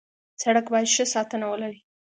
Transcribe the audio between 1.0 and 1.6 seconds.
ساتنه